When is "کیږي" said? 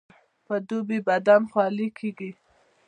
1.97-2.31